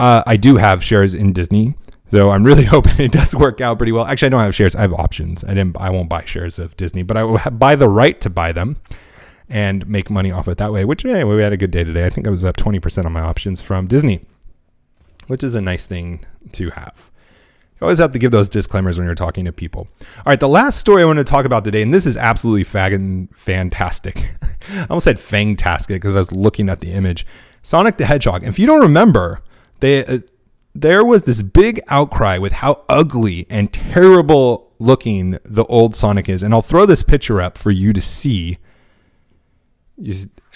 Uh, 0.00 0.22
I 0.26 0.38
do 0.38 0.56
have 0.56 0.82
shares 0.82 1.14
in 1.14 1.34
Disney. 1.34 1.74
So 2.10 2.30
I'm 2.30 2.44
really 2.44 2.64
hoping 2.74 2.98
it 2.98 3.12
does 3.12 3.34
work 3.34 3.60
out 3.60 3.78
pretty 3.78 3.92
well. 3.92 4.04
Actually, 4.04 4.26
I 4.26 4.30
don't 4.30 4.40
have 4.40 4.54
shares. 4.54 4.74
I 4.74 4.82
have 4.82 4.92
options. 4.92 5.44
I 5.44 5.48
didn't. 5.48 5.76
I 5.78 5.90
won't 5.90 6.08
buy 6.08 6.24
shares 6.24 6.58
of 6.58 6.76
Disney, 6.76 7.02
but 7.02 7.16
I 7.16 7.24
will 7.24 7.38
buy 7.52 7.76
the 7.76 7.88
right 7.88 8.20
to 8.20 8.30
buy 8.30 8.52
them 8.52 8.76
and 9.48 9.86
make 9.88 10.10
money 10.10 10.30
off 10.30 10.48
it 10.48 10.58
that 10.58 10.72
way. 10.72 10.84
Which 10.84 11.04
anyway, 11.04 11.24
we 11.24 11.42
had 11.42 11.52
a 11.52 11.56
good 11.56 11.70
day 11.70 11.84
today. 11.84 12.06
I 12.06 12.10
think 12.10 12.26
I 12.26 12.30
was 12.30 12.44
up 12.44 12.56
20% 12.56 13.04
on 13.04 13.12
my 13.12 13.20
options 13.20 13.62
from 13.62 13.86
Disney, 13.86 14.24
which 15.28 15.42
is 15.42 15.54
a 15.54 15.60
nice 15.60 15.86
thing 15.86 16.20
to 16.52 16.70
have. 16.70 17.10
You 17.80 17.86
always 17.86 17.98
have 17.98 18.12
to 18.12 18.18
give 18.18 18.30
those 18.30 18.48
disclaimers 18.48 18.98
when 18.98 19.06
you're 19.06 19.14
talking 19.14 19.46
to 19.46 19.52
people. 19.52 19.88
All 20.00 20.24
right, 20.26 20.38
the 20.38 20.48
last 20.48 20.78
story 20.78 21.02
I 21.02 21.06
want 21.06 21.18
to 21.18 21.24
talk 21.24 21.46
about 21.46 21.64
today, 21.64 21.80
and 21.80 21.94
this 21.94 22.04
is 22.04 22.16
absolutely 22.16 22.64
faggin' 22.64 23.34
fantastic. 23.34 24.18
I 24.74 24.86
almost 24.90 25.04
said 25.04 25.18
fantastic 25.18 25.96
because 25.96 26.14
I 26.14 26.18
was 26.18 26.32
looking 26.32 26.68
at 26.68 26.80
the 26.80 26.92
image. 26.92 27.26
Sonic 27.62 27.96
the 27.96 28.04
Hedgehog. 28.04 28.44
If 28.44 28.58
you 28.58 28.66
don't 28.66 28.82
remember, 28.82 29.40
they 29.80 30.04
uh, 30.04 30.18
there 30.74 31.04
was 31.04 31.24
this 31.24 31.42
big 31.42 31.80
outcry 31.88 32.38
with 32.38 32.52
how 32.52 32.84
ugly 32.88 33.46
and 33.50 33.72
terrible 33.72 34.70
looking 34.78 35.38
the 35.44 35.64
old 35.66 35.94
Sonic 35.94 36.28
is. 36.28 36.42
And 36.42 36.54
I'll 36.54 36.62
throw 36.62 36.86
this 36.86 37.02
picture 37.02 37.40
up 37.40 37.58
for 37.58 37.70
you 37.70 37.92
to 37.92 38.00
see. 38.00 38.58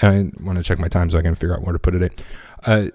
I 0.03 0.31
want 0.41 0.59
to 0.59 0.63
check 0.63 0.79
my 0.79 0.89
time 0.89 1.11
so 1.11 1.19
I 1.19 1.23
can 1.23 1.35
figure 1.35 1.55
out 1.55 1.63
where 1.63 1.73
to 1.73 1.79
put 1.79 1.95
it 1.95 2.03
in. 2.03 2.11
Uh, 2.65 2.89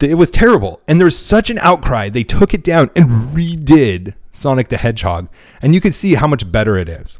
it 0.00 0.14
was 0.14 0.30
terrible. 0.30 0.80
And 0.88 1.00
there's 1.00 1.16
such 1.16 1.50
an 1.50 1.58
outcry. 1.60 2.08
They 2.08 2.24
took 2.24 2.54
it 2.54 2.64
down 2.64 2.90
and 2.96 3.06
redid 3.34 4.14
Sonic 4.32 4.68
the 4.68 4.78
Hedgehog. 4.78 5.28
And 5.60 5.74
you 5.74 5.80
can 5.80 5.92
see 5.92 6.14
how 6.14 6.26
much 6.26 6.50
better 6.50 6.76
it 6.76 6.88
is. 6.88 7.18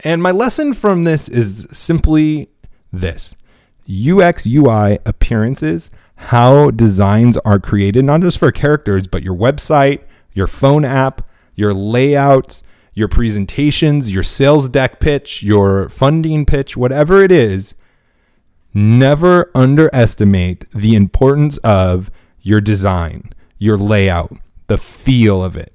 And 0.00 0.22
my 0.22 0.30
lesson 0.30 0.74
from 0.74 1.04
this 1.04 1.28
is 1.28 1.66
simply 1.72 2.48
this 2.92 3.34
UX, 3.88 4.46
UI 4.46 4.98
appearances, 5.04 5.90
how 6.16 6.70
designs 6.70 7.36
are 7.38 7.58
created, 7.58 8.04
not 8.04 8.22
just 8.22 8.38
for 8.38 8.50
characters, 8.50 9.06
but 9.06 9.22
your 9.22 9.36
website, 9.36 10.02
your 10.32 10.46
phone 10.46 10.84
app, 10.84 11.28
your 11.54 11.72
layouts, 11.72 12.62
your 12.94 13.08
presentations, 13.08 14.12
your 14.12 14.22
sales 14.22 14.68
deck 14.68 14.98
pitch, 15.00 15.42
your 15.42 15.88
funding 15.88 16.46
pitch, 16.46 16.76
whatever 16.76 17.22
it 17.22 17.30
is. 17.30 17.74
Never 18.72 19.50
underestimate 19.54 20.70
the 20.70 20.94
importance 20.94 21.58
of 21.58 22.10
your 22.40 22.60
design, 22.60 23.32
your 23.58 23.76
layout, 23.76 24.36
the 24.66 24.78
feel 24.78 25.42
of 25.42 25.56
it, 25.56 25.72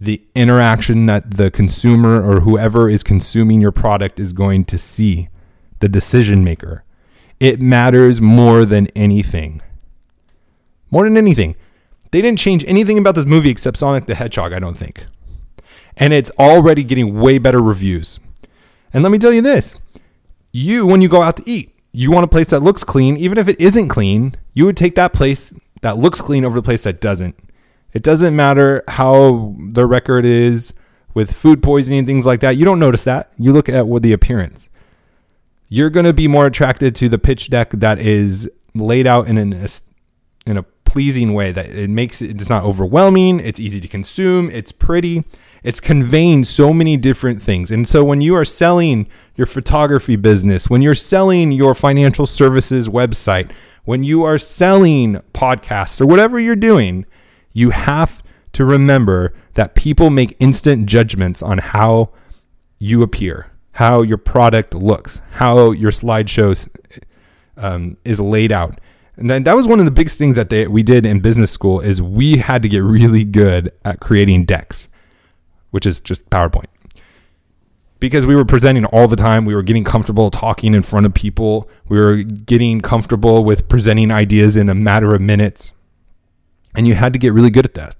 the 0.00 0.22
interaction 0.34 1.06
that 1.06 1.36
the 1.36 1.50
consumer 1.50 2.22
or 2.22 2.40
whoever 2.40 2.88
is 2.88 3.02
consuming 3.02 3.60
your 3.60 3.72
product 3.72 4.18
is 4.20 4.32
going 4.32 4.64
to 4.66 4.78
see, 4.78 5.28
the 5.80 5.88
decision 5.88 6.42
maker. 6.44 6.84
It 7.38 7.60
matters 7.60 8.20
more 8.20 8.64
than 8.64 8.86
anything. 8.96 9.60
More 10.96 11.04
than 11.04 11.18
anything. 11.18 11.56
They 12.10 12.22
didn't 12.22 12.38
change 12.38 12.64
anything 12.66 12.96
about 12.96 13.16
this 13.16 13.26
movie 13.26 13.50
except 13.50 13.76
Sonic 13.76 14.06
the 14.06 14.14
Hedgehog, 14.14 14.54
I 14.54 14.58
don't 14.58 14.78
think. 14.78 15.04
And 15.94 16.14
it's 16.14 16.30
already 16.38 16.84
getting 16.84 17.20
way 17.20 17.36
better 17.36 17.60
reviews. 17.60 18.18
And 18.94 19.02
let 19.02 19.12
me 19.12 19.18
tell 19.18 19.30
you 19.30 19.42
this 19.42 19.76
you, 20.52 20.86
when 20.86 21.02
you 21.02 21.10
go 21.10 21.20
out 21.20 21.36
to 21.36 21.42
eat, 21.44 21.78
you 21.92 22.10
want 22.10 22.24
a 22.24 22.28
place 22.28 22.46
that 22.46 22.60
looks 22.60 22.82
clean, 22.82 23.18
even 23.18 23.36
if 23.36 23.46
it 23.46 23.60
isn't 23.60 23.90
clean, 23.90 24.36
you 24.54 24.64
would 24.64 24.76
take 24.78 24.94
that 24.94 25.12
place 25.12 25.52
that 25.82 25.98
looks 25.98 26.22
clean 26.22 26.46
over 26.46 26.58
the 26.58 26.64
place 26.64 26.84
that 26.84 26.98
doesn't. 26.98 27.36
It 27.92 28.02
doesn't 28.02 28.34
matter 28.34 28.82
how 28.88 29.54
the 29.58 29.84
record 29.84 30.24
is 30.24 30.72
with 31.12 31.36
food 31.36 31.62
poisoning 31.62 31.98
and 31.98 32.08
things 32.08 32.24
like 32.24 32.40
that. 32.40 32.56
You 32.56 32.64
don't 32.64 32.80
notice 32.80 33.04
that. 33.04 33.30
You 33.36 33.52
look 33.52 33.68
at 33.68 33.86
what 33.86 34.02
the 34.02 34.14
appearance. 34.14 34.70
You're 35.68 35.90
going 35.90 36.06
to 36.06 36.14
be 36.14 36.26
more 36.26 36.46
attracted 36.46 36.96
to 36.96 37.10
the 37.10 37.18
pitch 37.18 37.50
deck 37.50 37.68
that 37.72 37.98
is 37.98 38.50
laid 38.74 39.06
out 39.06 39.28
in 39.28 39.36
an 39.36 39.52
in 40.46 40.56
a 40.56 40.64
pleasing 40.96 41.34
way 41.34 41.52
that 41.52 41.66
it 41.74 41.90
makes 41.90 42.22
it 42.22 42.30
it's 42.30 42.48
not 42.48 42.64
overwhelming, 42.64 43.38
it's 43.38 43.60
easy 43.60 43.80
to 43.80 43.86
consume, 43.86 44.48
it's 44.48 44.72
pretty. 44.72 45.24
It's 45.62 45.78
conveying 45.78 46.44
so 46.44 46.72
many 46.72 46.96
different 46.96 47.42
things. 47.42 47.70
And 47.70 47.86
so 47.86 48.02
when 48.02 48.22
you 48.22 48.34
are 48.34 48.46
selling 48.46 49.06
your 49.34 49.46
photography 49.46 50.16
business, 50.16 50.70
when 50.70 50.80
you're 50.80 50.94
selling 50.94 51.52
your 51.52 51.74
financial 51.74 52.24
services 52.24 52.88
website, 52.88 53.50
when 53.84 54.04
you 54.04 54.22
are 54.22 54.38
selling 54.38 55.20
podcasts 55.34 56.00
or 56.00 56.06
whatever 56.06 56.40
you're 56.40 56.56
doing, 56.56 57.04
you 57.52 57.70
have 57.70 58.22
to 58.52 58.64
remember 58.64 59.34
that 59.52 59.74
people 59.74 60.08
make 60.08 60.34
instant 60.40 60.86
judgments 60.86 61.42
on 61.42 61.58
how 61.58 62.08
you 62.78 63.02
appear, 63.02 63.50
how 63.72 64.00
your 64.00 64.16
product 64.16 64.72
looks, 64.72 65.20
how 65.32 65.72
your 65.72 65.90
slideshow 65.90 66.56
um, 67.58 67.98
is 68.02 68.18
laid 68.18 68.50
out. 68.50 68.78
And 69.16 69.30
then 69.30 69.44
that 69.44 69.56
was 69.56 69.66
one 69.66 69.78
of 69.78 69.86
the 69.86 69.90
biggest 69.90 70.18
things 70.18 70.36
that 70.36 70.50
they, 70.50 70.66
we 70.66 70.82
did 70.82 71.06
in 71.06 71.20
business 71.20 71.50
school 71.50 71.80
is 71.80 72.02
we 72.02 72.36
had 72.36 72.62
to 72.62 72.68
get 72.68 72.82
really 72.82 73.24
good 73.24 73.72
at 73.84 74.00
creating 74.00 74.44
decks, 74.44 74.88
which 75.70 75.86
is 75.86 76.00
just 76.00 76.28
PowerPoint. 76.28 76.66
Because 77.98 78.26
we 78.26 78.34
were 78.34 78.44
presenting 78.44 78.84
all 78.84 79.08
the 79.08 79.16
time, 79.16 79.46
we 79.46 79.54
were 79.54 79.62
getting 79.62 79.84
comfortable 79.84 80.30
talking 80.30 80.74
in 80.74 80.82
front 80.82 81.06
of 81.06 81.14
people. 81.14 81.70
We 81.88 81.98
were 81.98 82.16
getting 82.16 82.82
comfortable 82.82 83.42
with 83.42 83.68
presenting 83.68 84.10
ideas 84.10 84.56
in 84.58 84.68
a 84.68 84.74
matter 84.74 85.14
of 85.14 85.22
minutes. 85.22 85.72
And 86.76 86.86
you 86.86 86.94
had 86.94 87.14
to 87.14 87.18
get 87.18 87.32
really 87.32 87.48
good 87.48 87.64
at 87.64 87.72
that. 87.74 87.96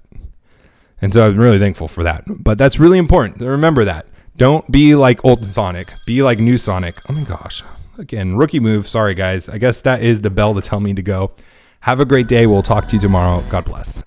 And 1.01 1.13
so 1.13 1.27
I'm 1.27 1.37
really 1.37 1.57
thankful 1.57 1.87
for 1.87 2.03
that. 2.03 2.25
But 2.27 2.59
that's 2.59 2.79
really 2.79 2.99
important. 2.99 3.41
Remember 3.41 3.83
that. 3.85 4.05
Don't 4.35 4.71
be 4.71 4.93
like 4.93 5.25
old 5.25 5.39
Sonic. 5.39 5.87
Be 6.05 6.21
like 6.21 6.37
new 6.37 6.59
Sonic. 6.59 6.93
Oh 7.09 7.13
my 7.13 7.23
gosh. 7.23 7.63
Again, 7.97 8.35
rookie 8.35 8.59
move. 8.59 8.87
Sorry, 8.87 9.15
guys. 9.15 9.49
I 9.49 9.57
guess 9.57 9.81
that 9.81 10.03
is 10.03 10.21
the 10.21 10.29
bell 10.29 10.53
to 10.53 10.61
tell 10.61 10.79
me 10.79 10.93
to 10.93 11.01
go. 11.01 11.31
Have 11.81 11.99
a 11.99 12.05
great 12.05 12.27
day. 12.27 12.45
We'll 12.45 12.61
talk 12.61 12.87
to 12.89 12.95
you 12.95 12.99
tomorrow. 12.99 13.43
God 13.49 13.65
bless. 13.65 14.03